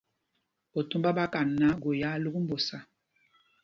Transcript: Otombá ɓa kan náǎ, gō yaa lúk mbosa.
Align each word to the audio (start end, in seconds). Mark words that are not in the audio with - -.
Otombá 0.79 1.09
ɓa 1.17 1.25
kan 1.33 1.49
náǎ, 1.59 1.73
gō 1.81 1.89
yaa 2.01 2.21
lúk 2.23 2.35
mbosa. 2.43 2.77